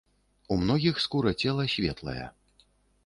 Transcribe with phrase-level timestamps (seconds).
[0.53, 2.25] У многіх скура цела светлая.